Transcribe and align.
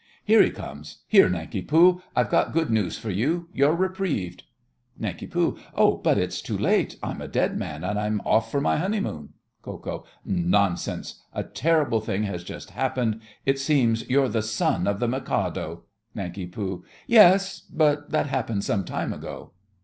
Here 0.25 0.41
he 0.41 0.49
comes. 0.49 1.03
Here, 1.07 1.29
Nanki 1.29 1.61
Poo, 1.61 2.01
I've 2.15 2.31
good 2.53 2.71
news 2.71 2.97
for 2.97 3.11
you—you're 3.11 3.75
reprieved. 3.75 4.41
NANK. 4.99 5.31
Oh, 5.75 5.97
but 6.03 6.17
it's 6.17 6.41
too 6.41 6.57
late. 6.57 6.97
I'm 7.03 7.21
a 7.21 7.27
dead 7.27 7.55
man, 7.55 7.83
and 7.83 7.99
I'm 7.99 8.19
off 8.25 8.49
for 8.49 8.59
my 8.59 8.77
honeymoon. 8.77 9.33
KO. 9.61 10.03
Nonsense! 10.25 11.21
A 11.33 11.43
terrible 11.43 12.01
thing 12.01 12.23
has 12.23 12.43
just 12.43 12.71
happened. 12.71 13.21
It 13.45 13.59
seems 13.59 14.09
you're 14.09 14.27
the 14.27 14.41
son 14.41 14.87
of 14.87 14.99
the 14.99 15.07
Mikado. 15.07 15.83
NANK. 16.15 16.51
Yes, 17.05 17.59
but 17.71 18.09
that 18.09 18.25
happened 18.25 18.63
some 18.63 18.83
time 18.83 19.13
ago. 19.13 19.51